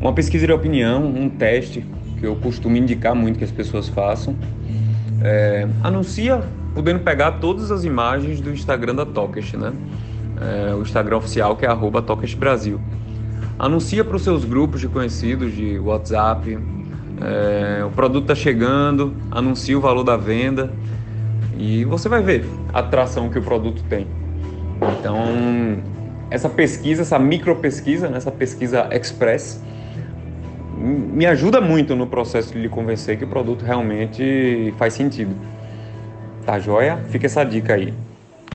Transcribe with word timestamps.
Uma 0.00 0.14
pesquisa 0.14 0.46
de 0.46 0.52
opinião, 0.52 1.04
um 1.04 1.28
teste 1.28 1.84
que 2.18 2.26
eu 2.26 2.34
costumo 2.36 2.76
indicar 2.76 3.14
muito 3.14 3.38
que 3.38 3.44
as 3.44 3.50
pessoas 3.50 3.88
façam. 3.88 4.34
É, 5.22 5.68
anuncia 5.82 6.42
podendo 6.74 7.00
pegar 7.00 7.32
todas 7.32 7.70
as 7.70 7.84
imagens 7.84 8.40
do 8.40 8.50
Instagram 8.50 8.94
da 8.94 9.04
Tokest, 9.04 9.54
né? 9.54 9.72
É, 10.40 10.74
o 10.74 10.80
Instagram 10.80 11.18
oficial 11.18 11.54
que 11.54 11.66
é 11.66 11.68
arroba 11.68 12.02
Brasil. 12.38 12.80
Anuncia 13.58 14.02
para 14.02 14.16
os 14.16 14.22
seus 14.22 14.42
grupos 14.42 14.80
de 14.80 14.88
conhecidos 14.88 15.54
de 15.54 15.78
WhatsApp. 15.78 16.58
É, 17.20 17.84
o 17.84 17.90
produto 17.90 18.22
está 18.22 18.34
chegando, 18.34 19.14
anuncia 19.30 19.76
o 19.76 19.82
valor 19.82 20.02
da 20.02 20.16
venda 20.16 20.72
e 21.58 21.84
você 21.84 22.08
vai 22.08 22.22
ver 22.22 22.46
a 22.72 22.78
atração 22.78 23.28
que 23.28 23.38
o 23.38 23.42
produto 23.42 23.82
tem. 23.86 24.06
Então, 24.98 25.82
essa 26.30 26.48
pesquisa, 26.48 27.02
essa 27.02 27.18
micro 27.18 27.56
pesquisa, 27.56 28.08
né, 28.08 28.16
essa 28.16 28.30
pesquisa 28.30 28.88
express, 28.92 29.62
me 31.10 31.26
ajuda 31.26 31.60
muito 31.60 31.96
no 31.96 32.06
processo 32.06 32.52
de 32.52 32.58
lhe 32.60 32.68
convencer 32.68 33.18
que 33.18 33.24
o 33.24 33.28
produto 33.28 33.64
realmente 33.64 34.72
faz 34.78 34.94
sentido. 34.94 35.34
Tá 36.44 36.58
joia? 36.58 36.98
Fica 37.08 37.26
essa 37.26 37.44
dica 37.44 37.74
aí. 37.74 37.92